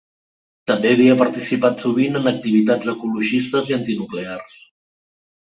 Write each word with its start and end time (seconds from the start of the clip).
També 0.69 0.93
havia 0.95 1.17
participat 1.19 1.83
sovint 1.83 2.21
en 2.21 2.31
activitats 2.33 2.91
ecologistes 2.95 3.71
i 3.75 3.79
antinuclears. 3.79 4.59